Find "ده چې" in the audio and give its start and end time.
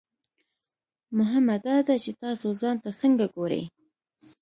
1.87-2.11